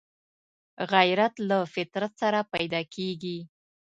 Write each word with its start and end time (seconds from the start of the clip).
غیرت 0.91 1.33
له 1.49 1.57
فطرت 1.73 2.13
سره 2.21 2.39
پیدا 2.53 2.81
کېږي 2.95 3.37